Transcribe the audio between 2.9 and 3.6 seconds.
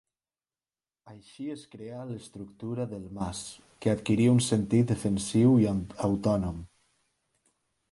del mas,